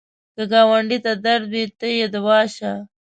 [0.35, 2.71] که ګاونډي ته درد وي، ته یې دوا شه